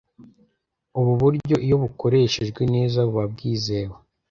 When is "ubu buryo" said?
0.99-1.55